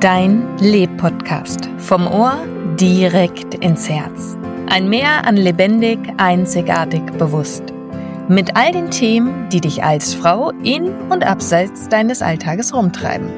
[0.00, 1.68] Dein Leb-Podcast.
[1.76, 2.42] Vom Ohr
[2.80, 4.34] direkt ins Herz.
[4.66, 7.64] Ein Meer an lebendig, einzigartig, bewusst.
[8.26, 13.28] Mit all den Themen, die dich als Frau in und abseits deines Alltages rumtreiben.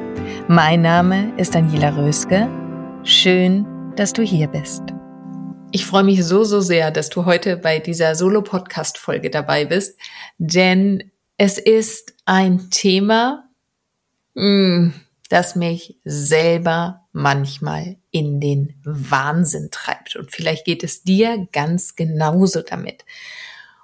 [0.47, 2.49] Mein Name ist Daniela Röske.
[3.03, 3.67] Schön,
[3.97, 4.83] dass du hier bist.
[5.73, 9.99] Ich freue mich so, so sehr, dass du heute bei dieser Solo-Podcast-Folge dabei bist,
[10.39, 13.49] denn es ist ein Thema,
[14.35, 14.95] mh, hm,
[15.33, 20.15] das mich selber manchmal in den Wahnsinn treibt.
[20.15, 23.07] Und vielleicht geht es dir ganz genauso damit.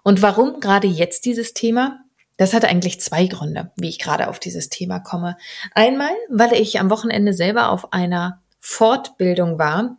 [0.03, 2.01] Und warum gerade jetzt dieses Thema?
[2.37, 5.39] Das hat eigentlich zwei Gründe, wie ich gerade auf dieses Thema komme.
[5.75, 9.97] Einmal, weil ich am Wochenende selber auf einer Fortbildung war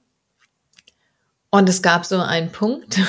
[1.50, 3.00] und es gab so einen Punkt,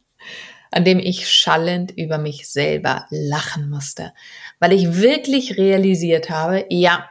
[0.70, 4.12] an dem ich schallend über mich selber lachen musste,
[4.58, 7.09] weil ich wirklich realisiert habe, ja,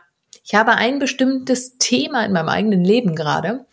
[0.50, 3.68] ich habe ein bestimmtes Thema in meinem eigenen Leben gerade,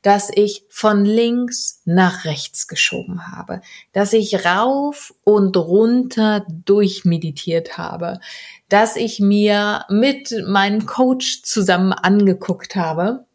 [0.00, 8.20] dass ich von links nach rechts geschoben habe, dass ich rauf und runter durchmeditiert habe,
[8.68, 13.26] dass ich mir mit meinem Coach zusammen angeguckt habe.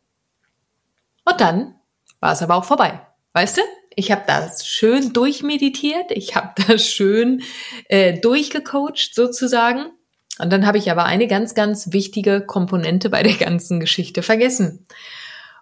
[1.25, 1.75] Und dann
[2.21, 3.05] war es aber auch vorbei.
[3.33, 3.61] Weißt du?
[3.93, 7.43] Ich habe das schön durchmeditiert, ich habe das schön
[7.89, 9.91] äh, durchgecoacht sozusagen.
[10.39, 14.85] Und dann habe ich aber eine ganz, ganz wichtige Komponente bei der ganzen Geschichte vergessen.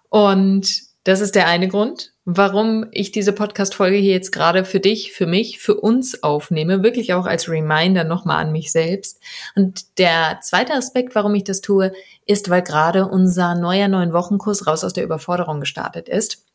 [0.08, 5.12] Und das ist der eine Grund, warum ich diese Podcast-Folge hier jetzt gerade für dich,
[5.12, 9.20] für mich, für uns aufnehme, wirklich auch als Reminder nochmal an mich selbst.
[9.54, 11.92] Und der zweite Aspekt, warum ich das tue,
[12.24, 16.46] ist, weil gerade unser neuer neuen Wochenkurs raus aus der Überforderung gestartet ist.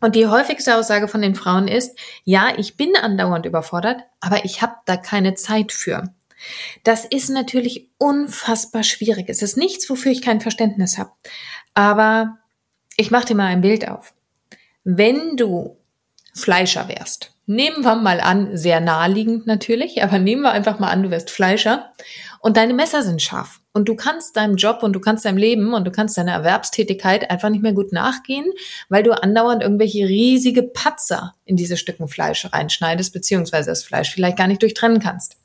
[0.00, 4.60] Und die häufigste Aussage von den Frauen ist, ja, ich bin andauernd überfordert, aber ich
[4.60, 6.14] habe da keine Zeit für.
[6.84, 9.28] Das ist natürlich unfassbar schwierig.
[9.28, 11.10] Es ist nichts, wofür ich kein Verständnis habe.
[11.74, 12.38] Aber
[12.96, 14.14] ich mache dir mal ein Bild auf.
[14.84, 15.76] Wenn du
[16.34, 21.02] Fleischer wärst, nehmen wir mal an, sehr naheliegend natürlich, aber nehmen wir einfach mal an,
[21.02, 21.92] du wärst Fleischer
[22.40, 25.72] und deine Messer sind scharf und du kannst deinem Job und du kannst deinem Leben
[25.72, 28.44] und du kannst deiner Erwerbstätigkeit einfach nicht mehr gut nachgehen,
[28.90, 34.36] weil du andauernd irgendwelche riesige Patzer in diese Stücken Fleisch reinschneidest, beziehungsweise das Fleisch vielleicht
[34.36, 35.37] gar nicht durchtrennen kannst.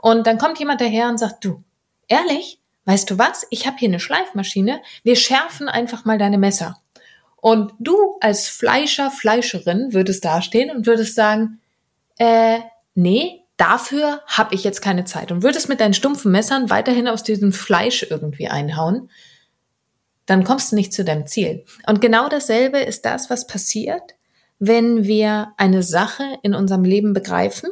[0.00, 1.62] Und dann kommt jemand daher und sagt, du,
[2.08, 3.46] ehrlich, weißt du was?
[3.50, 4.80] Ich habe hier eine Schleifmaschine.
[5.02, 6.80] Wir schärfen einfach mal deine Messer.
[7.36, 11.60] Und du als Fleischer, Fleischerin würdest dastehen und würdest sagen,
[12.18, 12.58] äh,
[12.94, 15.30] nee, dafür habe ich jetzt keine Zeit.
[15.32, 19.10] Und würdest mit deinen stumpfen Messern weiterhin aus diesem Fleisch irgendwie einhauen,
[20.26, 21.64] dann kommst du nicht zu deinem Ziel.
[21.86, 24.16] Und genau dasselbe ist das, was passiert,
[24.58, 27.70] wenn wir eine Sache in unserem Leben begreifen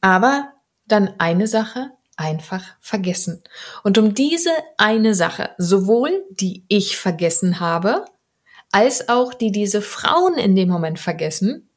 [0.00, 0.52] aber
[0.86, 3.42] dann eine Sache einfach vergessen.
[3.82, 8.04] Und um diese eine Sache, sowohl die ich vergessen habe,
[8.72, 11.70] als auch die diese Frauen in dem Moment vergessen,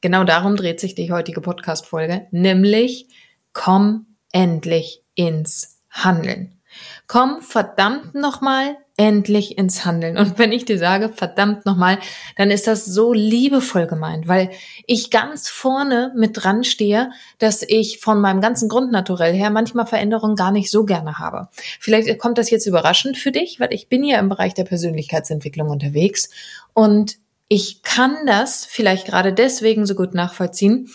[0.00, 3.08] genau darum dreht sich die heutige Podcast-Folge, nämlich
[3.52, 6.60] komm endlich ins Handeln.
[7.06, 10.18] Komm verdammt nochmal endlich ins Handeln.
[10.18, 11.98] Und wenn ich dir sage, verdammt nochmal,
[12.36, 14.50] dann ist das so liebevoll gemeint, weil
[14.86, 20.36] ich ganz vorne mit dran stehe, dass ich von meinem ganzen Grundnaturell her manchmal Veränderungen
[20.36, 21.48] gar nicht so gerne habe.
[21.80, 25.70] Vielleicht kommt das jetzt überraschend für dich, weil ich bin ja im Bereich der Persönlichkeitsentwicklung
[25.70, 26.28] unterwegs
[26.74, 27.16] und
[27.48, 30.90] ich kann das vielleicht gerade deswegen so gut nachvollziehen,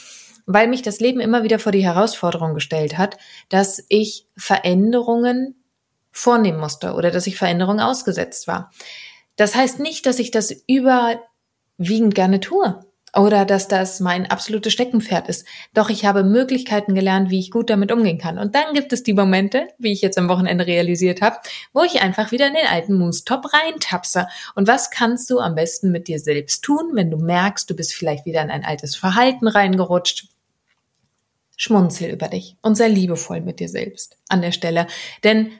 [0.45, 3.17] weil mich das Leben immer wieder vor die Herausforderung gestellt hat,
[3.49, 5.55] dass ich Veränderungen
[6.15, 8.71] vornehmen musste oder dass ich Veränderungen ausgesetzt war.
[9.35, 12.79] Das heißt nicht, dass ich das überwiegend gerne tue
[13.13, 15.45] oder dass das mein absolutes Steckenpferd ist.
[15.73, 18.39] Doch ich habe Möglichkeiten gelernt, wie ich gut damit umgehen kann.
[18.39, 21.37] Und dann gibt es die Momente, wie ich jetzt am Wochenende realisiert habe,
[21.73, 24.27] wo ich einfach wieder in den alten Moose-Top reintapse.
[24.55, 27.93] Und was kannst du am besten mit dir selbst tun, wenn du merkst, du bist
[27.93, 30.29] vielleicht wieder in ein altes Verhalten reingerutscht?
[31.57, 34.87] Schmunzel über dich und sei liebevoll mit dir selbst an der Stelle.
[35.23, 35.51] Denn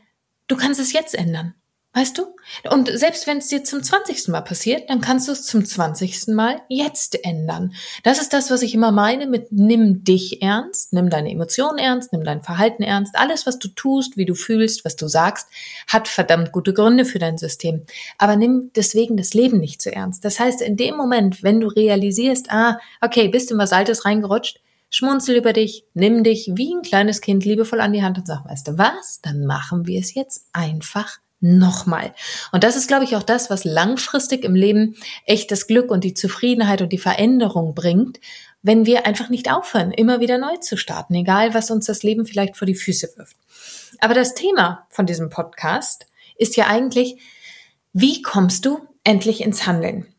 [0.47, 1.55] du kannst es jetzt ändern.
[1.95, 2.35] Weißt du?
[2.69, 4.27] Und selbst wenn es dir zum 20.
[4.27, 6.27] Mal passiert, dann kannst du es zum 20.
[6.27, 7.73] Mal jetzt ändern.
[8.03, 12.11] Das ist das, was ich immer meine mit nimm dich ernst, nimm deine Emotionen ernst,
[12.11, 13.15] nimm dein Verhalten ernst.
[13.15, 15.47] Alles, was du tust, wie du fühlst, was du sagst,
[15.87, 17.85] hat verdammt gute Gründe für dein System.
[18.17, 20.25] Aber nimm deswegen das Leben nicht zu ernst.
[20.25, 24.03] Das heißt, in dem Moment, wenn du realisierst, ah, okay, bist du in was Altes
[24.03, 24.59] reingerutscht,
[24.95, 28.45] schmunzel über dich, nimm dich wie ein kleines Kind liebevoll an die Hand und sag,
[28.45, 32.13] weißt du was, dann machen wir es jetzt einfach nochmal.
[32.53, 34.95] Und das ist, glaube ich, auch das, was langfristig im Leben
[35.25, 38.21] echt das Glück und die Zufriedenheit und die Veränderung bringt,
[38.61, 42.25] wenn wir einfach nicht aufhören, immer wieder neu zu starten, egal was uns das Leben
[42.25, 43.35] vielleicht vor die Füße wirft.
[43.99, 46.07] Aber das Thema von diesem Podcast
[46.37, 47.17] ist ja eigentlich,
[47.91, 50.14] wie kommst du endlich ins Handeln?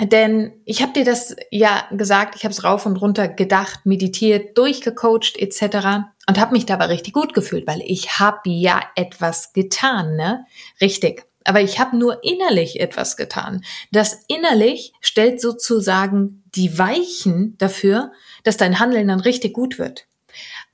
[0.00, 4.56] Denn ich habe dir das ja gesagt, ich habe es rauf und runter gedacht, meditiert,
[4.56, 5.62] durchgecoacht etc.
[6.28, 10.44] und habe mich dabei richtig gut gefühlt, weil ich habe ja etwas getan, ne?
[10.80, 11.26] Richtig.
[11.44, 13.64] Aber ich habe nur innerlich etwas getan.
[13.90, 18.12] Das innerlich stellt sozusagen die Weichen dafür,
[18.44, 20.06] dass dein Handeln dann richtig gut wird.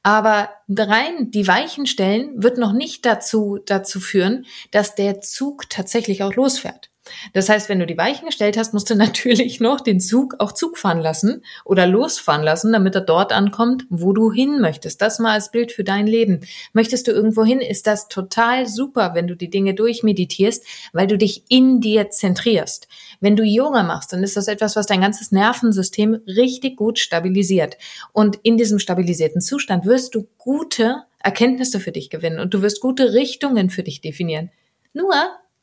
[0.02, 6.22] Aber rein die Weichen stellen wird noch nicht dazu, dazu führen, dass der Zug tatsächlich
[6.22, 6.90] auch losfährt.
[7.32, 10.52] Das heißt, wenn du die Weichen gestellt hast, musst du natürlich noch den Zug auch
[10.52, 15.02] Zug fahren lassen oder losfahren lassen, damit er dort ankommt, wo du hin möchtest.
[15.02, 16.40] Das mal als Bild für dein Leben.
[16.72, 21.18] Möchtest du irgendwo hin, ist das total super, wenn du die Dinge durchmeditierst, weil du
[21.18, 22.88] dich in dir zentrierst.
[23.20, 27.76] Wenn du Yoga machst, dann ist das etwas, was dein ganzes Nervensystem richtig gut stabilisiert.
[28.12, 32.80] Und in diesem stabilisierten Zustand wirst du gute Erkenntnisse für dich gewinnen und du wirst
[32.80, 34.50] gute Richtungen für dich definieren.
[34.92, 35.14] Nur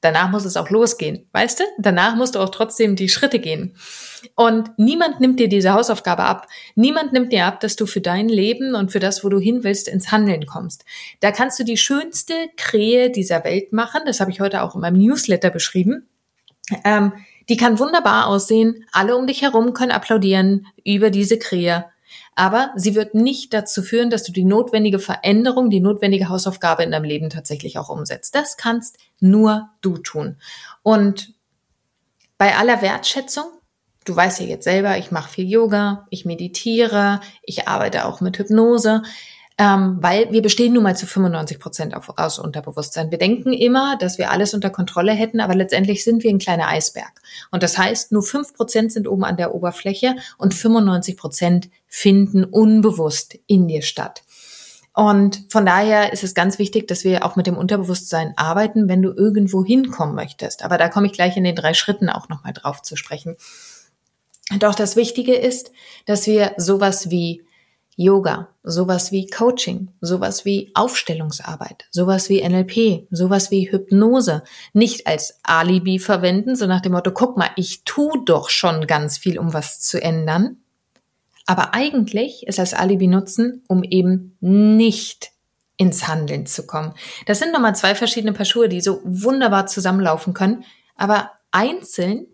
[0.01, 1.63] Danach muss es auch losgehen, weißt du?
[1.77, 3.75] Danach musst du auch trotzdem die Schritte gehen.
[4.35, 6.47] Und niemand nimmt dir diese Hausaufgabe ab.
[6.75, 9.63] Niemand nimmt dir ab, dass du für dein Leben und für das, wo du hin
[9.63, 10.85] willst, ins Handeln kommst.
[11.19, 14.01] Da kannst du die schönste Krähe dieser Welt machen.
[14.05, 16.07] Das habe ich heute auch in meinem Newsletter beschrieben.
[16.83, 17.13] Ähm,
[17.49, 18.85] die kann wunderbar aussehen.
[18.91, 21.85] Alle um dich herum können applaudieren über diese Krähe
[22.35, 26.91] aber sie wird nicht dazu führen, dass du die notwendige Veränderung, die notwendige Hausaufgabe in
[26.91, 28.35] deinem Leben tatsächlich auch umsetzt.
[28.35, 30.37] Das kannst nur du tun.
[30.83, 31.33] Und
[32.37, 33.45] bei aller Wertschätzung,
[34.05, 38.39] du weißt ja jetzt selber, ich mache viel Yoga, ich meditiere, ich arbeite auch mit
[38.39, 39.03] Hypnose
[39.57, 43.11] ähm, weil wir bestehen nun mal zu 95 Prozent aus Unterbewusstsein.
[43.11, 46.67] Wir denken immer, dass wir alles unter Kontrolle hätten, aber letztendlich sind wir ein kleiner
[46.67, 47.21] Eisberg.
[47.51, 52.43] Und das heißt, nur fünf Prozent sind oben an der Oberfläche und 95 Prozent finden
[52.43, 54.23] unbewusst in dir statt.
[54.93, 59.01] Und von daher ist es ganz wichtig, dass wir auch mit dem Unterbewusstsein arbeiten, wenn
[59.01, 60.65] du irgendwo hinkommen möchtest.
[60.65, 63.37] Aber da komme ich gleich in den drei Schritten auch nochmal drauf zu sprechen.
[64.59, 65.71] Doch das Wichtige ist,
[66.05, 67.45] dass wir sowas wie
[67.95, 75.39] Yoga, sowas wie Coaching, sowas wie Aufstellungsarbeit, sowas wie NLP, sowas wie Hypnose nicht als
[75.43, 79.53] Alibi verwenden, so nach dem Motto, guck mal, ich tu doch schon ganz viel, um
[79.53, 80.57] was zu ändern,
[81.45, 85.31] aber eigentlich es als Alibi nutzen, um eben nicht
[85.77, 86.93] ins Handeln zu kommen.
[87.25, 90.63] Das sind nochmal zwei verschiedene Paar Schuhe, die so wunderbar zusammenlaufen können,
[90.95, 92.27] aber einzeln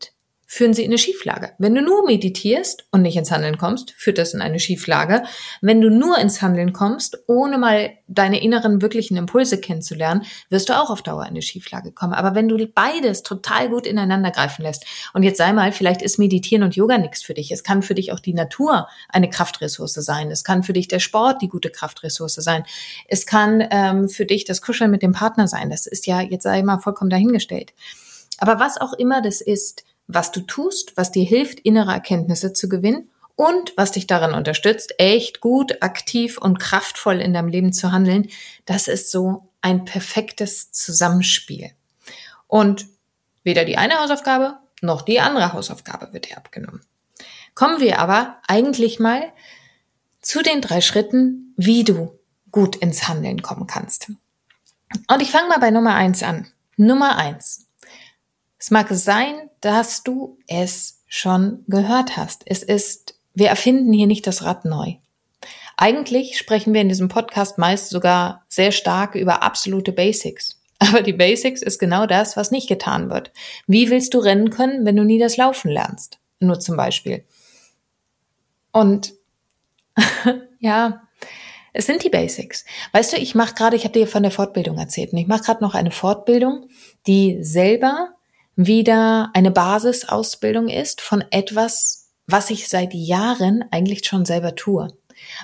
[0.50, 1.52] führen sie in eine Schieflage.
[1.58, 5.24] Wenn du nur meditierst und nicht ins Handeln kommst, führt das in eine Schieflage.
[5.62, 10.80] Wenn du nur ins Handeln kommst, ohne mal deine inneren wirklichen Impulse kennenzulernen, wirst du
[10.80, 12.14] auch auf Dauer in eine Schieflage kommen.
[12.14, 16.18] Aber wenn du beides total gut ineinander greifen lässt, und jetzt sei mal, vielleicht ist
[16.18, 17.52] Meditieren und Yoga nichts für dich.
[17.52, 20.32] Es kann für dich auch die Natur eine Kraftressource sein.
[20.32, 22.64] Es kann für dich der Sport die gute Kraftressource sein.
[23.10, 25.70] Es kann ähm, für dich das Kuscheln mit dem Partner sein.
[25.70, 27.74] Das ist ja, jetzt sei mal vollkommen dahingestellt.
[28.38, 32.70] Aber was auch immer das ist, was du tust, was dir hilft, innere Erkenntnisse zu
[32.70, 37.92] gewinnen und was dich daran unterstützt, echt gut, aktiv und kraftvoll in deinem Leben zu
[37.92, 38.28] handeln,
[38.66, 41.72] das ist so ein perfektes Zusammenspiel.
[42.48, 42.88] Und
[43.44, 46.82] weder die eine Hausaufgabe noch die andere Hausaufgabe wird dir abgenommen.
[47.54, 49.32] Kommen wir aber eigentlich mal
[50.22, 52.18] zu den drei Schritten, wie du
[52.52, 54.12] gut ins Handeln kommen kannst.
[55.08, 56.48] Und ich fange mal bei Nummer eins an.
[56.76, 57.67] Nummer eins.
[58.60, 62.44] Es mag sein, dass du es schon gehört hast.
[62.46, 64.96] Es ist, wir erfinden hier nicht das Rad neu.
[65.78, 70.60] Eigentlich sprechen wir in diesem Podcast meist sogar sehr stark über absolute Basics.
[70.80, 73.32] Aber die Basics ist genau das, was nicht getan wird.
[73.68, 76.20] Wie willst du rennen können, wenn du nie das Laufen lernst?
[76.40, 77.24] Nur zum Beispiel.
[78.72, 79.14] Und
[80.60, 81.04] ja,
[81.74, 82.66] es sind die Basics.
[82.92, 85.44] Weißt du, ich mache gerade, ich habe dir von der Fortbildung erzählt, und ich mache
[85.44, 86.70] gerade noch eine Fortbildung,
[87.06, 88.17] die selber
[88.58, 94.88] wieder eine Basisausbildung ist von etwas, was ich seit Jahren eigentlich schon selber tue,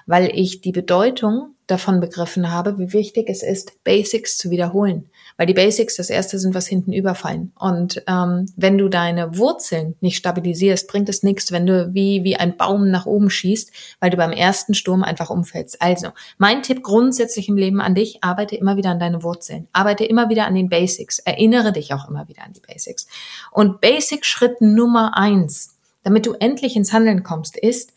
[0.07, 5.09] weil ich die Bedeutung davon begriffen habe, wie wichtig es ist, Basics zu wiederholen.
[5.37, 7.51] Weil die Basics das erste sind, was hinten überfallen.
[7.57, 12.35] Und ähm, wenn du deine Wurzeln nicht stabilisierst, bringt es nichts, wenn du wie, wie
[12.35, 15.81] ein Baum nach oben schießt, weil du beim ersten Sturm einfach umfällst.
[15.81, 19.67] Also, mein Tipp grundsätzlich im Leben an dich, arbeite immer wieder an deine Wurzeln.
[19.73, 21.19] Arbeite immer wieder an den Basics.
[21.19, 23.07] Erinnere dich auch immer wieder an die Basics.
[23.51, 27.93] Und Basic-Schritt Nummer eins, damit du endlich ins Handeln kommst, ist,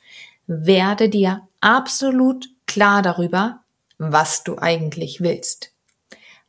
[0.47, 3.61] werde dir absolut klar darüber,
[3.99, 5.73] was du eigentlich willst.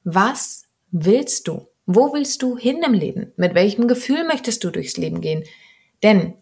[0.03, 1.67] Was willst du?
[1.85, 3.31] Wo willst du hin im Leben?
[3.37, 5.43] Mit welchem Gefühl möchtest du durchs Leben gehen?
[6.03, 6.33] Denn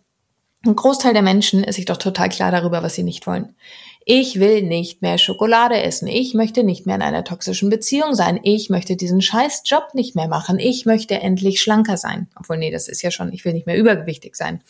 [0.65, 3.55] ein Großteil der Menschen ist sich doch total klar darüber, was sie nicht wollen.
[4.03, 6.07] Ich will nicht mehr Schokolade essen.
[6.07, 8.39] Ich möchte nicht mehr in einer toxischen Beziehung sein.
[8.41, 10.57] Ich möchte diesen scheiß Job nicht mehr machen.
[10.59, 12.27] Ich möchte endlich schlanker sein.
[12.35, 14.61] Obwohl, nee, das ist ja schon, ich will nicht mehr übergewichtig sein.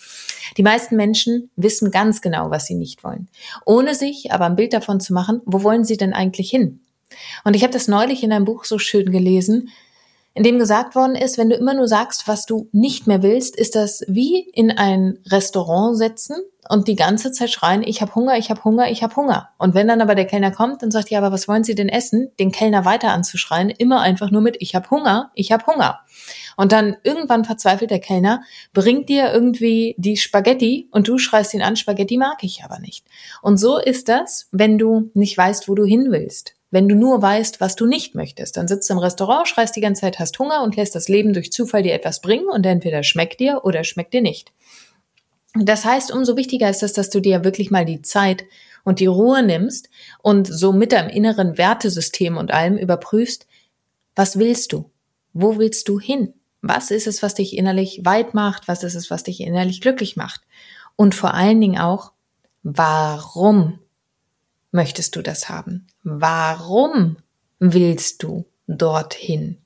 [0.58, 3.29] Die meisten Menschen wissen ganz genau, was sie nicht wollen.
[3.65, 6.85] Ohne sich aber ein Bild davon zu machen, wo wollen sie denn eigentlich hin?
[7.43, 9.69] Und ich habe das neulich in einem Buch so schön gelesen,
[10.36, 13.55] in dem gesagt worden ist, wenn du immer nur sagst, was du nicht mehr willst,
[13.55, 16.36] ist das wie in ein Restaurant setzen
[16.67, 19.50] und die ganze Zeit schreien, ich habe Hunger, ich habe Hunger, ich habe Hunger.
[19.57, 21.88] Und wenn dann aber der Kellner kommt, dann sagt ja, aber was wollen Sie denn
[21.88, 22.31] essen?
[22.38, 26.01] Den Kellner weiter anzuschreien, immer einfach nur mit, ich habe Hunger, ich habe Hunger.
[26.57, 28.41] Und dann irgendwann verzweifelt der Kellner,
[28.74, 33.05] bringt dir irgendwie die Spaghetti und du schreist ihn an, Spaghetti mag ich aber nicht.
[33.41, 36.55] Und so ist das, wenn du nicht weißt, wo du hin willst.
[36.75, 39.79] Wenn du nur weißt, was du nicht möchtest, dann sitzt du im Restaurant, schreist die
[39.79, 43.01] ganze Zeit, hast Hunger und lässt das Leben durch Zufall dir etwas bringen und entweder
[43.01, 44.51] schmeckt dir oder schmeckt dir nicht.
[45.53, 48.44] Das heißt, umso wichtiger ist es, dass du dir wirklich mal die Zeit
[48.84, 49.89] und die Ruhe nimmst
[50.22, 53.48] und so mit deinem inneren Wertesystem und allem überprüfst,
[54.13, 54.91] was willst du?
[55.32, 56.34] Wo willst du hin?
[56.62, 58.67] Was ist es, was dich innerlich weit macht?
[58.67, 60.41] Was ist es, was dich innerlich glücklich macht?
[60.98, 62.12] Und vor allen Dingen auch,
[62.63, 63.79] warum
[64.75, 65.88] möchtest du das haben?
[66.03, 67.17] Warum
[67.60, 69.58] willst du dorthin?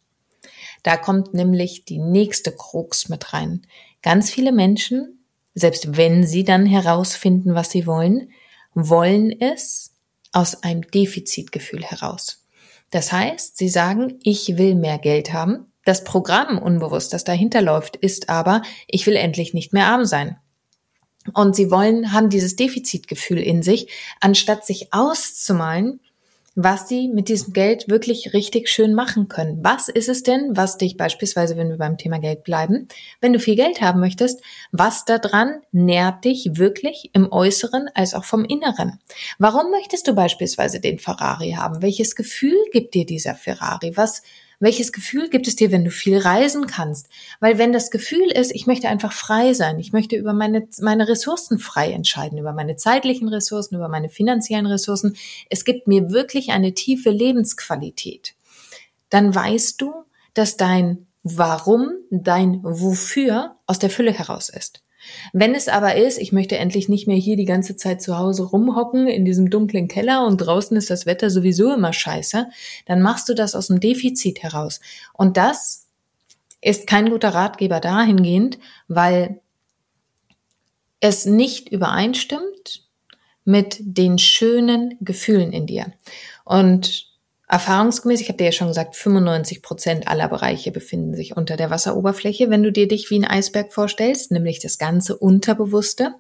[0.84, 3.64] Da kommt nämlich die nächste Krux mit rein.
[4.02, 8.32] Ganz viele Menschen, selbst wenn sie dann herausfinden, was sie wollen,
[8.74, 9.92] wollen es
[10.32, 12.46] aus einem Defizitgefühl heraus.
[12.92, 15.66] Das heißt, sie sagen, ich will mehr Geld haben.
[15.86, 20.38] Das Programm unbewusst, das dahinter läuft, ist aber, ich will endlich nicht mehr arm sein.
[21.30, 23.88] Und sie wollen, haben dieses Defizitgefühl in sich,
[24.20, 26.00] anstatt sich auszumalen,
[26.56, 29.60] was sie mit diesem Geld wirklich richtig schön machen können.
[29.64, 32.90] Was ist es denn, was dich beispielsweise, wenn wir beim Thema Geld bleiben,
[33.22, 38.26] wenn du viel Geld haben möchtest, was daran nährt dich wirklich im Äußeren als auch
[38.26, 39.00] vom Inneren?
[39.38, 41.82] Warum möchtest du beispielsweise den Ferrari haben?
[41.82, 43.96] Welches Gefühl gibt dir dieser Ferrari?
[43.96, 44.22] Was
[44.60, 47.08] welches Gefühl gibt es dir, wenn du viel reisen kannst?
[47.40, 51.08] Weil wenn das Gefühl ist, ich möchte einfach frei sein, ich möchte über meine, meine
[51.08, 55.16] Ressourcen frei entscheiden, über meine zeitlichen Ressourcen, über meine finanziellen Ressourcen,
[55.50, 58.36] es gibt mir wirklich eine tiefe Lebensqualität,
[59.10, 59.94] dann weißt du,
[60.34, 64.82] dass dein Warum, dein Wofür aus der Fülle heraus ist.
[65.34, 68.44] Wenn es aber ist, ich möchte endlich nicht mehr hier die ganze Zeit zu Hause
[68.44, 72.48] rumhocken in diesem dunklen Keller und draußen ist das Wetter sowieso immer scheiße,
[72.86, 74.80] dann machst du das aus dem Defizit heraus.
[75.14, 75.88] Und das
[76.62, 79.40] ist kein guter Ratgeber dahingehend, weil
[81.00, 82.84] es nicht übereinstimmt
[83.46, 85.94] mit den schönen Gefühlen in dir.
[86.44, 87.09] Und
[87.52, 91.72] Erfahrungsgemäß, ich habe dir ja schon gesagt, 95 Prozent aller Bereiche befinden sich unter der
[91.72, 96.14] Wasseroberfläche, wenn du dir dich wie ein Eisberg vorstellst, nämlich das ganze Unterbewusste.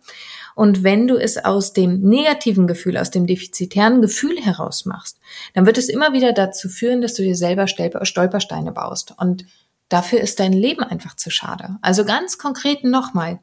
[0.55, 5.19] Und wenn du es aus dem negativen Gefühl, aus dem defizitären Gefühl heraus machst,
[5.53, 9.13] dann wird es immer wieder dazu führen, dass du dir selber Stolpersteine baust.
[9.19, 9.45] Und
[9.87, 11.77] dafür ist dein Leben einfach zu schade.
[11.83, 13.39] Also ganz konkret nochmal,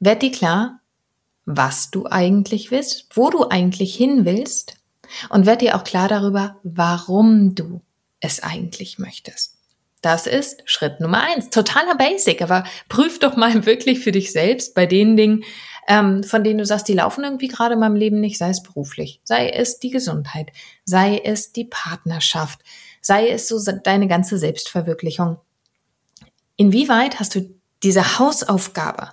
[0.00, 0.80] werd dir klar,
[1.44, 4.76] was du eigentlich willst, wo du eigentlich hin willst
[5.28, 7.82] und werd dir auch klar darüber, warum du
[8.20, 9.56] es eigentlich möchtest.
[10.02, 11.50] Das ist Schritt Nummer eins.
[11.50, 15.44] Totaler Basic, aber prüf doch mal wirklich für dich selbst bei den Dingen,
[15.88, 18.62] ähm, von denen du sagst, die laufen irgendwie gerade in meinem Leben nicht, sei es
[18.62, 20.50] beruflich, sei es die Gesundheit,
[20.84, 22.60] sei es die Partnerschaft,
[23.00, 25.38] sei es so deine ganze Selbstverwirklichung.
[26.56, 29.10] Inwieweit hast du diese Hausaufgabe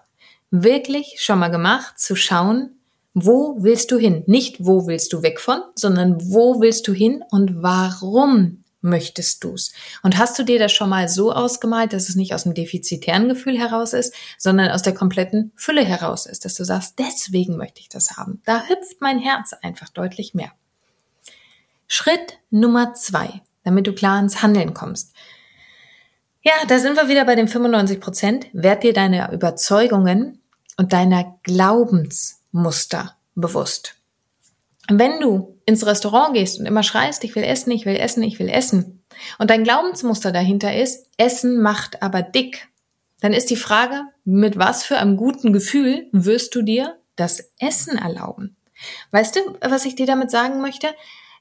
[0.50, 2.77] wirklich schon mal gemacht, zu schauen,
[3.13, 4.24] Wo willst du hin?
[4.25, 9.72] Nicht wo willst du weg von, sondern wo willst du hin und warum möchtest du's?
[10.01, 13.29] Und hast du dir das schon mal so ausgemalt, dass es nicht aus dem defizitären
[13.29, 17.82] Gefühl heraus ist, sondern aus der kompletten Fülle heraus ist, dass du sagst, deswegen möchte
[17.82, 18.41] ich das haben.
[18.46, 20.51] Da hüpft mein Herz einfach deutlich mehr.
[21.88, 25.13] Schritt Nummer zwei, damit du klar ins Handeln kommst.
[26.41, 28.48] Ja, da sind wir wieder bei den 95 Prozent.
[28.51, 30.41] Werd dir deine Überzeugungen
[30.77, 31.39] und deiner
[32.53, 33.95] Glaubensmuster bewusst.
[34.89, 38.39] Wenn du ins Restaurant gehst und immer schreist, ich will essen, ich will essen, ich
[38.39, 39.03] will essen,
[39.38, 42.67] und dein Glaubensmuster dahinter ist, Essen macht aber dick,
[43.22, 47.98] dann ist die Frage, mit was für einem guten Gefühl wirst du dir das Essen
[47.98, 48.55] erlauben?
[49.12, 50.88] Weißt du, was ich dir damit sagen möchte?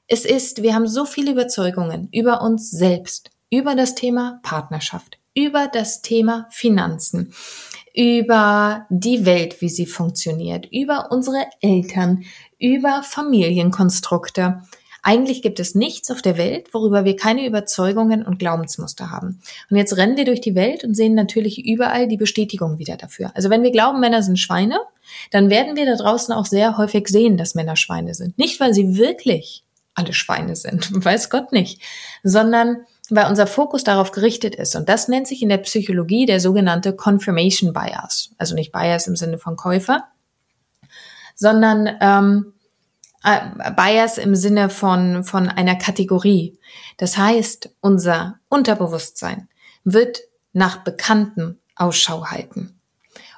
[0.07, 5.67] Es ist, wir haben so viele Überzeugungen über uns selbst, über das Thema Partnerschaft, über
[5.67, 7.33] das Thema Finanzen,
[7.93, 12.23] über die Welt, wie sie funktioniert, über unsere Eltern,
[12.59, 14.63] über Familienkonstrukte.
[15.05, 19.41] Eigentlich gibt es nichts auf der Welt, worüber wir keine Überzeugungen und Glaubensmuster haben.
[19.69, 23.31] Und jetzt rennen wir durch die Welt und sehen natürlich überall die Bestätigung wieder dafür.
[23.35, 24.79] Also wenn wir glauben, Männer sind Schweine,
[25.29, 28.37] dann werden wir da draußen auch sehr häufig sehen, dass Männer Schweine sind.
[28.37, 31.81] Nicht, weil sie wirklich alle Schweine sind, weiß Gott nicht,
[32.23, 34.75] sondern weil unser Fokus darauf gerichtet ist.
[34.75, 38.31] Und das nennt sich in der Psychologie der sogenannte Confirmation Bias.
[38.37, 40.05] Also nicht Bias im Sinne von Käufer,
[41.35, 42.53] sondern ähm,
[43.23, 46.57] äh, Bias im Sinne von, von einer Kategorie.
[46.97, 49.49] Das heißt, unser Unterbewusstsein
[49.83, 50.21] wird
[50.53, 52.79] nach Bekannten Ausschau halten.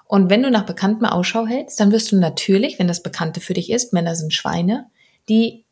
[0.08, 3.54] Und wenn du nach Bekannten Ausschau hältst, dann wirst du natürlich, wenn das Bekannte für
[3.54, 4.88] dich ist, Männer sind Schweine,
[5.28, 5.65] die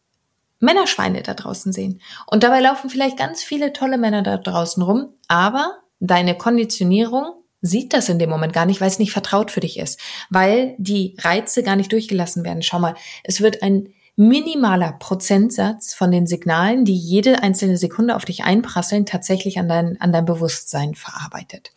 [0.64, 2.02] Männerschweine da draußen sehen.
[2.26, 7.26] Und dabei laufen vielleicht ganz viele tolle Männer da draußen rum, aber deine Konditionierung
[7.62, 10.76] sieht das in dem Moment gar nicht, weil es nicht vertraut für dich ist, weil
[10.78, 12.62] die Reize gar nicht durchgelassen werden.
[12.62, 18.26] Schau mal, es wird ein minimaler Prozentsatz von den Signalen, die jede einzelne Sekunde auf
[18.26, 21.72] dich einprasseln, tatsächlich an dein, an dein Bewusstsein verarbeitet.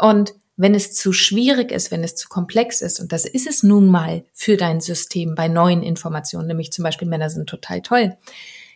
[0.00, 3.62] Und wenn es zu schwierig ist, wenn es zu komplex ist, und das ist es
[3.62, 8.16] nun mal für dein System bei neuen Informationen, nämlich zum Beispiel Männer sind total toll,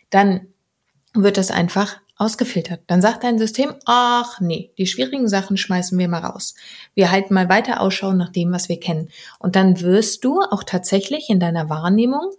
[0.09, 0.47] dann
[1.13, 2.81] wird das einfach ausgefiltert.
[2.87, 6.55] Dann sagt dein System, ach nee, die schwierigen Sachen schmeißen wir mal raus.
[6.93, 9.09] Wir halten mal weiter Ausschau nach dem, was wir kennen.
[9.39, 12.31] Und dann wirst du auch tatsächlich in deiner Wahrnehmung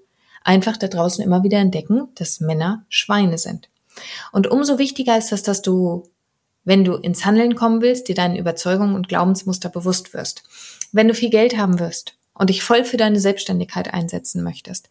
[0.42, 3.68] einfach da draußen immer wieder entdecken, dass Männer Schweine sind.
[4.32, 6.08] Und umso wichtiger ist das, dass du
[6.64, 10.42] wenn du ins Handeln kommen willst, dir deinen Überzeugungen und Glaubensmuster bewusst wirst.
[10.92, 14.88] Wenn du viel Geld haben wirst und dich voll für deine Selbstständigkeit einsetzen möchtest,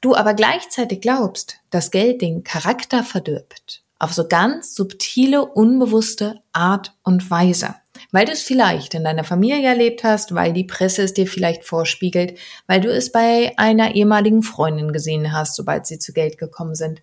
[0.00, 6.94] du aber gleichzeitig glaubst, dass Geld den Charakter verdirbt, auf so ganz subtile, unbewusste Art
[7.02, 7.76] und Weise.
[8.12, 11.64] Weil du es vielleicht in deiner Familie erlebt hast, weil die Presse es dir vielleicht
[11.64, 16.74] vorspiegelt, weil du es bei einer ehemaligen Freundin gesehen hast, sobald sie zu Geld gekommen
[16.74, 17.00] sind,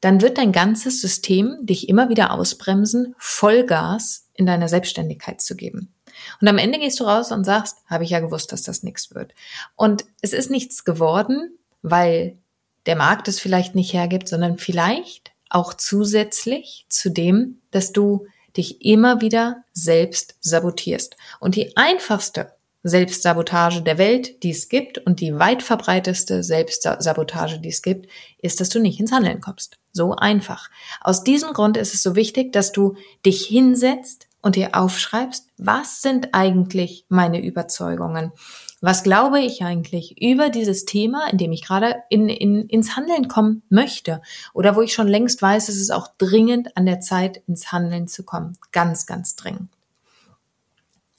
[0.00, 5.92] dann wird dein ganzes System dich immer wieder ausbremsen, Vollgas in deiner Selbstständigkeit zu geben.
[6.40, 9.14] Und am Ende gehst du raus und sagst, habe ich ja gewusst, dass das nichts
[9.14, 9.32] wird.
[9.74, 12.38] Und es ist nichts geworden, weil
[12.86, 18.84] der Markt es vielleicht nicht hergibt, sondern vielleicht auch zusätzlich zu dem, dass du dich
[18.84, 21.16] immer wieder selbst sabotierst.
[21.40, 22.52] Und die einfachste
[22.86, 28.60] Selbstsabotage der Welt, die es gibt und die weit verbreiteste Selbstsabotage, die es gibt, ist,
[28.60, 29.78] dass du nicht ins Handeln kommst.
[29.92, 30.70] So einfach.
[31.00, 36.02] Aus diesem Grund ist es so wichtig, dass du dich hinsetzt und dir aufschreibst, was
[36.02, 38.32] sind eigentlich meine Überzeugungen?
[38.80, 43.26] Was glaube ich eigentlich über dieses Thema, in dem ich gerade in, in, ins Handeln
[43.26, 44.22] kommen möchte?
[44.54, 48.06] Oder wo ich schon längst weiß, es ist auch dringend an der Zeit, ins Handeln
[48.06, 48.56] zu kommen.
[48.70, 49.75] Ganz, ganz dringend.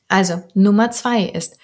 [0.07, 1.57] Also Nummer zwei ist,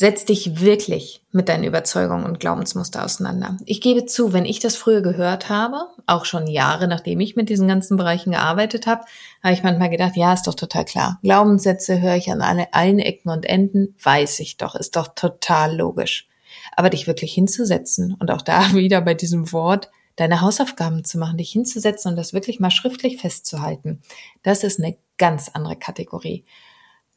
[0.00, 3.58] setz dich wirklich mit deinen Überzeugungen und Glaubensmuster auseinander.
[3.66, 7.50] Ich gebe zu, wenn ich das früher gehört habe, auch schon Jahre nachdem ich mit
[7.50, 9.04] diesen ganzen Bereichen gearbeitet habe,
[9.42, 11.18] habe ich manchmal gedacht, ja, ist doch total klar.
[11.22, 15.76] Glaubenssätze höre ich an alle, allen Ecken und Enden, weiß ich doch, ist doch total
[15.76, 16.26] logisch.
[16.74, 21.36] Aber dich wirklich hinzusetzen und auch da wieder bei diesem Wort, deine Hausaufgaben zu machen,
[21.36, 24.00] dich hinzusetzen und das wirklich mal schriftlich festzuhalten,
[24.42, 26.46] das ist eine ganz andere Kategorie.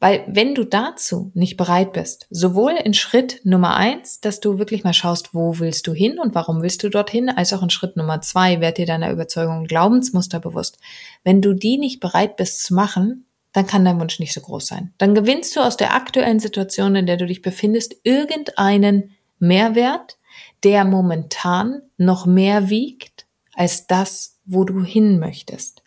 [0.04, 4.84] Weil wenn du dazu nicht bereit bist, sowohl in Schritt Nummer eins, dass du wirklich
[4.84, 7.96] mal schaust, wo willst du hin und warum willst du dorthin, als auch in Schritt
[7.96, 10.76] Nummer zwei, werd dir deiner Überzeugung Glaubensmuster bewusst.
[11.22, 14.66] Wenn du die nicht bereit bist zu machen, dann kann dein Wunsch nicht so groß
[14.66, 14.92] sein.
[14.98, 20.18] Dann gewinnst du aus der aktuellen Situation, in der du dich befindest, irgendeinen Mehrwert,
[20.64, 25.83] der momentan noch mehr wiegt als das, wo du hin möchtest.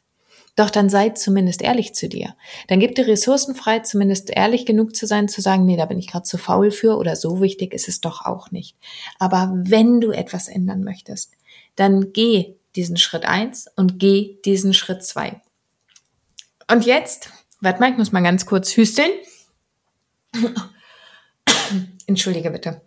[0.58, 2.36] Doch dann sei zumindest ehrlich zu dir.
[2.68, 6.00] Dann gib dir Ressourcen frei, zumindest ehrlich genug zu sein, zu sagen, nee, da bin
[6.00, 8.76] ich gerade zu faul für oder so wichtig ist es doch auch nicht.
[9.20, 11.34] Aber wenn du etwas ändern möchtest,
[11.76, 15.42] dann geh diesen Schritt eins und geh diesen Schritt zwei.
[16.68, 17.30] Und jetzt,
[17.62, 19.12] warte mal, ich muss mal ganz kurz hüsteln.
[22.08, 22.82] Entschuldige bitte.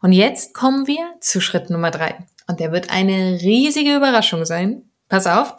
[0.00, 2.26] Und jetzt kommen wir zu Schritt Nummer drei.
[2.46, 4.90] Und der wird eine riesige Überraschung sein.
[5.10, 5.56] Pass auf,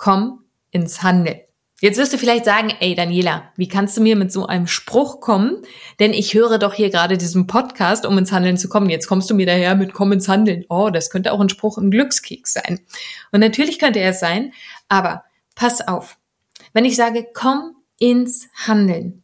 [0.00, 1.40] komm ins Handeln.
[1.82, 5.20] Jetzt wirst du vielleicht sagen, ey Daniela, wie kannst du mir mit so einem Spruch
[5.20, 5.62] kommen?
[5.98, 8.88] Denn ich höre doch hier gerade diesen Podcast, um ins Handeln zu kommen.
[8.88, 10.64] Jetzt kommst du mir daher mit komm ins Handeln.
[10.70, 12.80] Oh, das könnte auch ein Spruch im Glückskeks sein.
[13.30, 14.54] Und natürlich könnte er es sein,
[14.88, 16.16] aber pass auf.
[16.72, 19.22] Wenn ich sage, komm ins Handeln,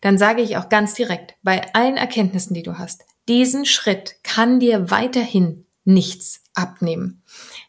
[0.00, 4.58] dann sage ich auch ganz direkt, bei allen Erkenntnissen, die du hast, diesen Schritt kann
[4.58, 7.22] dir weiterhin nichts abnehmen.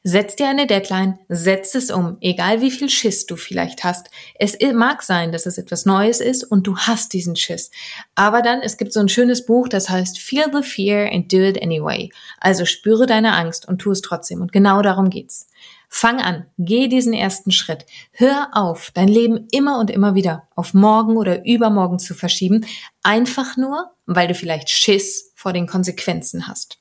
[0.08, 4.12] Setz dir eine Deadline, setz es um, egal wie viel Schiss du vielleicht hast.
[4.38, 7.72] Es mag sein, dass es etwas Neues ist und du hast diesen Schiss.
[8.14, 11.38] Aber dann, es gibt so ein schönes Buch, das heißt Feel the Fear and Do
[11.38, 12.12] It Anyway.
[12.40, 14.42] Also spüre deine Angst und tu es trotzdem.
[14.42, 15.48] Und genau darum geht's.
[15.90, 17.88] Fang an, geh diesen ersten Schritt.
[18.12, 22.68] Hör auf, dein Leben immer und immer wieder auf morgen oder übermorgen zu verschieben,
[23.02, 26.78] einfach nur, weil du vielleicht Schiss vor den Konsequenzen hast.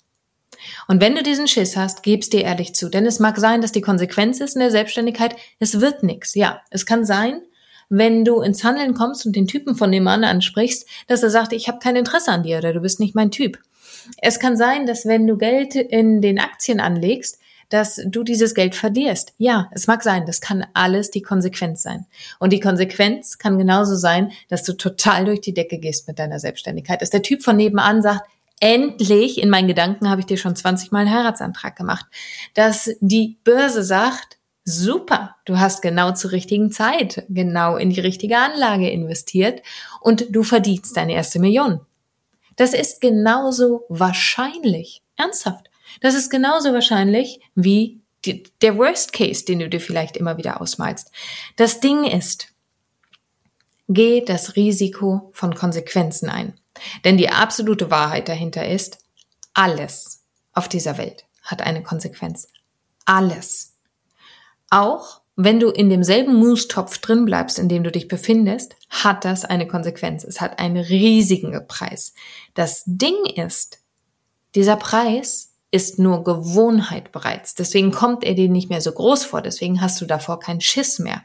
[0.88, 2.88] Und wenn du diesen Schiss hast, gib's dir ehrlich zu.
[2.88, 6.34] Denn es mag sein, dass die Konsequenz ist in der Selbstständigkeit, es wird nix.
[6.34, 7.40] Ja, es kann sein,
[7.88, 11.52] wenn du ins Handeln kommst und den Typen von dem Mann ansprichst, dass er sagt,
[11.52, 13.58] ich habe kein Interesse an dir oder du bist nicht mein Typ.
[14.18, 17.38] Es kann sein, dass wenn du Geld in den Aktien anlegst,
[17.70, 19.32] dass du dieses Geld verlierst.
[19.38, 22.06] Ja, es mag sein, das kann alles die Konsequenz sein.
[22.38, 26.38] Und die Konsequenz kann genauso sein, dass du total durch die Decke gehst mit deiner
[26.38, 27.00] Selbstständigkeit.
[27.02, 28.28] Dass der Typ von nebenan sagt,
[28.64, 32.06] endlich, in meinen Gedanken habe ich dir schon 20 Mal einen Heiratsantrag gemacht,
[32.54, 38.38] dass die Börse sagt, super, du hast genau zur richtigen Zeit, genau in die richtige
[38.38, 39.60] Anlage investiert
[40.00, 41.82] und du verdienst deine erste Million.
[42.56, 45.02] Das ist genauso wahrscheinlich.
[45.16, 45.68] Ernsthaft.
[46.00, 50.62] Das ist genauso wahrscheinlich wie die, der Worst Case, den du dir vielleicht immer wieder
[50.62, 51.10] ausmalst.
[51.56, 52.48] Das Ding ist,
[53.88, 56.54] geh das Risiko von Konsequenzen ein.
[57.04, 58.98] Denn die absolute Wahrheit dahinter ist,
[59.52, 62.48] alles auf dieser Welt hat eine Konsequenz.
[63.04, 63.74] Alles.
[64.70, 69.44] Auch wenn du in demselben Moostopf drin bleibst, in dem du dich befindest, hat das
[69.44, 70.22] eine Konsequenz.
[70.22, 72.14] Es hat einen riesigen Preis.
[72.54, 73.80] Das Ding ist,
[74.54, 77.56] dieser Preis ist nur Gewohnheit bereits.
[77.56, 79.42] Deswegen kommt er dir nicht mehr so groß vor.
[79.42, 81.22] Deswegen hast du davor keinen Schiss mehr.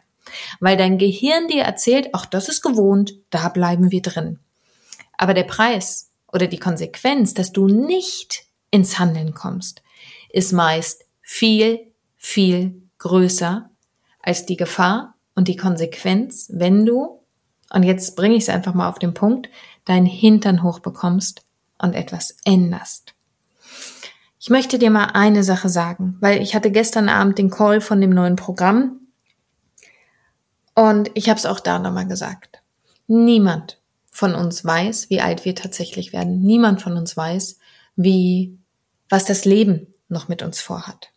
[0.59, 4.39] Weil dein Gehirn dir erzählt, ach, das ist gewohnt, da bleiben wir drin.
[5.19, 9.83] Aber der Preis oder die Konsequenz, dass du nicht ins Handeln kommst,
[10.29, 13.69] ist meist viel, viel größer
[14.21, 17.19] als die Gefahr und die Konsequenz, wenn du,
[17.69, 19.49] und jetzt bringe ich es einfach mal auf den Punkt,
[19.83, 21.43] deinen Hintern hochbekommst
[21.79, 23.13] und etwas änderst.
[24.39, 27.99] Ich möchte dir mal eine Sache sagen, weil ich hatte gestern Abend den Call von
[27.99, 29.01] dem neuen Programm
[30.75, 32.61] und ich habe es auch da nochmal gesagt.
[33.07, 33.78] Niemand
[34.11, 36.41] von uns weiß, wie alt wir tatsächlich werden.
[36.41, 37.57] Niemand von uns weiß,
[37.95, 38.57] wie,
[39.09, 41.11] was das Leben noch mit uns vorhat.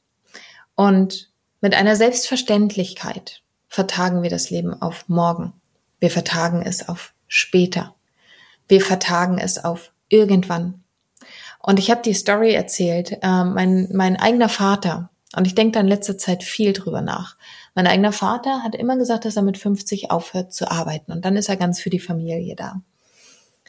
[0.74, 5.52] Und mit einer Selbstverständlichkeit vertagen wir das Leben auf morgen.
[6.00, 7.94] Wir vertagen es auf später.
[8.68, 10.82] Wir vertagen es auf irgendwann.
[11.60, 15.80] Und ich habe die Story erzählt, äh, mein, mein eigener Vater, und ich denke da
[15.80, 17.36] in letzter Zeit viel drüber nach.
[17.74, 21.36] Mein eigener Vater hat immer gesagt, dass er mit 50 aufhört zu arbeiten und dann
[21.36, 22.82] ist er ganz für die Familie da.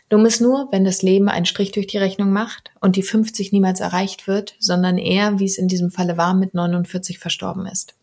[0.10, 3.52] Dumm ist nur, wenn das Leben einen Strich durch die Rechnung macht und die 50
[3.52, 7.96] niemals erreicht wird, sondern er, wie es in diesem Falle war, mit 49 verstorben ist.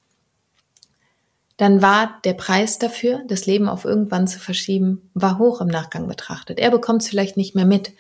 [1.57, 6.09] Dann war der Preis dafür, das Leben auf irgendwann zu verschieben, war hoch im Nachgang
[6.09, 6.59] betrachtet.
[6.59, 7.93] Er bekommt es vielleicht nicht mehr mit,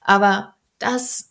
[0.00, 1.29] aber das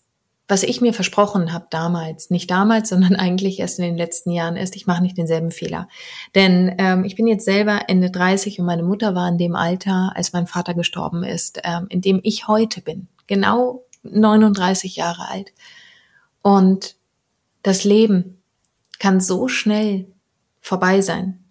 [0.50, 4.58] was ich mir versprochen habe damals, nicht damals, sondern eigentlich erst in den letzten Jahren
[4.58, 5.88] ist, ich mache nicht denselben Fehler.
[6.36, 10.12] Denn ähm, ich bin jetzt selber Ende 30 und meine Mutter war in dem Alter,
[10.16, 13.08] als mein Vater gestorben ist, ähm, in dem ich heute bin.
[13.28, 15.54] Genau 39 Jahre alt.
[16.42, 16.96] Und
[17.62, 18.42] das Leben
[18.98, 20.08] kann so schnell
[20.62, 21.44] vorbei sein,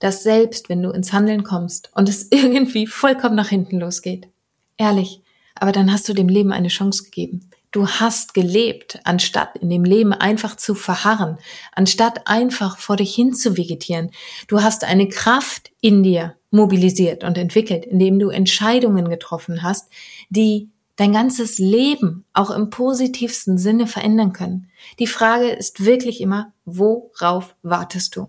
[0.00, 4.28] dass selbst wenn du ins Handeln kommst und es irgendwie vollkommen nach hinten losgeht,
[4.76, 5.22] ehrlich,
[5.54, 7.49] aber dann hast du dem Leben eine Chance gegeben.
[7.70, 11.38] Du hast gelebt, anstatt in dem Leben einfach zu verharren,
[11.72, 14.10] anstatt einfach vor dich hin zu vegetieren.
[14.48, 19.88] Du hast eine Kraft in dir mobilisiert und entwickelt, indem du Entscheidungen getroffen hast,
[20.30, 24.68] die dein ganzes Leben auch im positivsten Sinne verändern können.
[24.98, 28.28] Die Frage ist wirklich immer, worauf wartest du?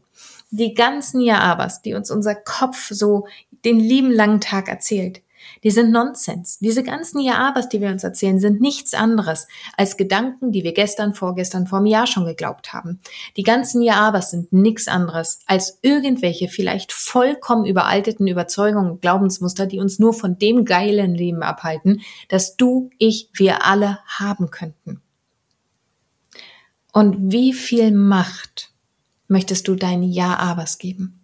[0.51, 3.25] die ganzen Ja-Abers, die uns unser Kopf so
[3.65, 5.21] den lieben langen Tag erzählt,
[5.63, 6.59] die sind Nonsens.
[6.59, 11.13] Diese ganzen Ja-Abers, die wir uns erzählen, sind nichts anderes als Gedanken, die wir gestern,
[11.13, 12.99] vorgestern, vor einem Jahr schon geglaubt haben.
[13.37, 19.79] Die ganzen Ja-Abers sind nichts anderes als irgendwelche vielleicht vollkommen überalteten Überzeugungen und Glaubensmuster, die
[19.79, 25.01] uns nur von dem geilen Leben abhalten, das du, ich, wir alle haben könnten.
[26.93, 28.71] Und wie viel Macht
[29.27, 31.20] möchtest du deinen Ja-Abers geben?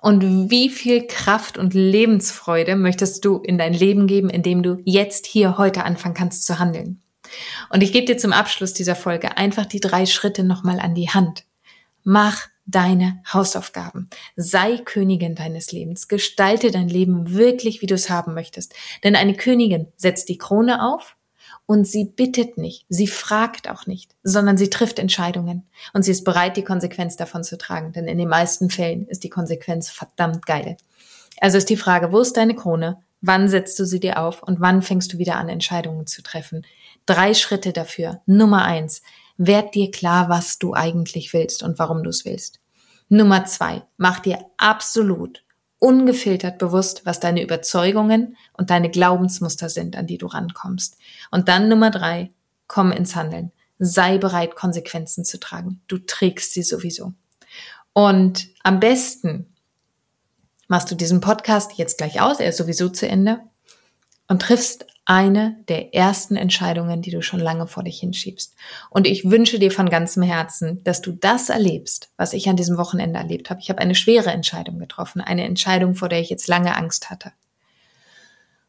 [0.00, 5.26] Und wie viel Kraft und Lebensfreude möchtest du in dein Leben geben, indem du jetzt
[5.26, 7.00] hier heute anfangen kannst zu handeln?
[7.70, 11.08] Und ich gebe dir zum Abschluss dieser Folge einfach die drei Schritte nochmal an die
[11.08, 11.44] Hand.
[12.04, 14.08] Mach deine Hausaufgaben.
[14.36, 16.08] Sei Königin deines Lebens.
[16.08, 18.74] Gestalte dein Leben wirklich, wie du es haben möchtest.
[19.04, 21.16] Denn eine Königin setzt die Krone auf
[21.66, 25.66] und sie bittet nicht, sie fragt auch nicht, sondern sie trifft Entscheidungen.
[25.92, 27.92] Und sie ist bereit, die Konsequenz davon zu tragen.
[27.92, 30.76] Denn in den meisten Fällen ist die Konsequenz verdammt geil.
[31.40, 32.98] Also ist die Frage, wo ist deine Krone?
[33.20, 34.42] Wann setzt du sie dir auf?
[34.42, 36.66] Und wann fängst du wieder an, Entscheidungen zu treffen?
[37.06, 38.20] Drei Schritte dafür.
[38.26, 39.02] Nummer eins.
[39.36, 42.60] Werd dir klar, was du eigentlich willst und warum du es willst.
[43.08, 43.82] Nummer zwei.
[43.96, 45.41] Mach dir absolut
[45.82, 50.96] ungefiltert bewusst, was deine Überzeugungen und deine Glaubensmuster sind, an die du rankommst.
[51.32, 52.30] Und dann Nummer drei,
[52.68, 53.50] komm ins Handeln.
[53.80, 55.80] Sei bereit, Konsequenzen zu tragen.
[55.88, 57.14] Du trägst sie sowieso.
[57.92, 59.52] Und am besten
[60.68, 63.40] machst du diesen Podcast jetzt gleich aus, er ist sowieso zu Ende,
[64.32, 68.54] und triffst eine der ersten Entscheidungen, die du schon lange vor dich hinschiebst.
[68.88, 72.78] Und ich wünsche dir von ganzem Herzen, dass du das erlebst, was ich an diesem
[72.78, 73.60] Wochenende erlebt habe.
[73.60, 77.32] Ich habe eine schwere Entscheidung getroffen, eine Entscheidung, vor der ich jetzt lange Angst hatte.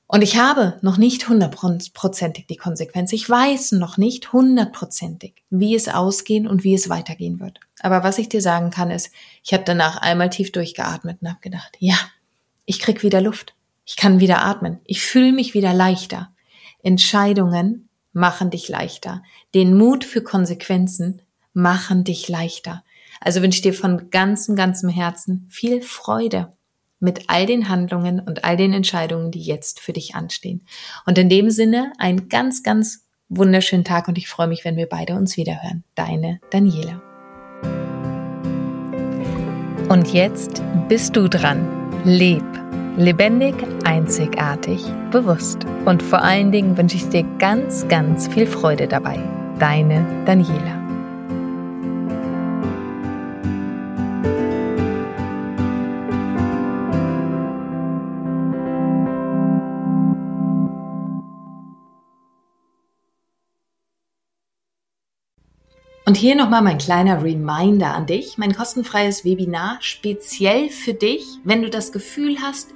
[0.05, 3.13] Und ich habe noch nicht hundertprozentig die Konsequenz.
[3.13, 7.61] Ich weiß noch nicht hundertprozentig, wie es ausgehen und wie es weitergehen wird.
[7.79, 9.11] Aber was ich dir sagen kann, ist,
[9.45, 11.95] ich habe danach einmal tief durchgeatmet und habe gedacht, ja,
[12.65, 13.55] ich krieg wieder Luft.
[13.85, 14.79] Ich kann wieder atmen.
[14.85, 16.33] Ich fühle mich wieder leichter.
[16.81, 19.23] Entscheidungen machen dich leichter.
[19.53, 21.21] Den Mut für Konsequenzen
[21.53, 22.83] machen dich leichter.
[23.19, 26.51] Also wünsche dir von ganzem, ganzem Herzen viel Freude
[26.99, 30.65] mit all den Handlungen und all den Entscheidungen, die jetzt für dich anstehen.
[31.05, 34.87] Und in dem Sinne einen ganz, ganz wunderschönen Tag und ich freue mich, wenn wir
[34.87, 35.83] beide uns wiederhören.
[35.95, 37.01] Deine Daniela.
[39.89, 41.67] Und jetzt bist du dran.
[42.05, 42.62] Leb
[42.95, 45.65] Lebendig, einzigartig, bewusst.
[45.85, 49.17] Und vor allen Dingen wünsche ich dir ganz, ganz viel Freude dabei.
[49.57, 50.79] Deine Daniela.
[66.05, 71.63] Und hier nochmal mein kleiner Reminder an dich, mein kostenfreies Webinar speziell für dich, wenn
[71.63, 72.75] du das Gefühl hast,